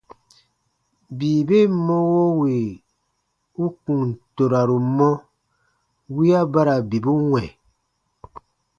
[1.17, 2.55] Bii ben mɔwo wì
[3.63, 5.09] u kùn toraru mɔ,
[6.15, 7.47] wiya ba ra bibu wɛ̃.